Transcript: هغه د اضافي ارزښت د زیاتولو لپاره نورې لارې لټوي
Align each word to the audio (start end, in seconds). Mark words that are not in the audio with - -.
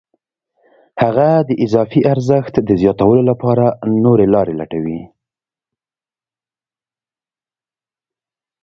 هغه 1.03 1.29
د 1.49 1.49
اضافي 1.65 2.01
ارزښت 2.13 2.53
د 2.67 2.69
زیاتولو 2.81 3.21
لپاره 3.31 3.65
نورې 4.03 4.27
لارې 4.33 4.53
لټوي 4.59 5.01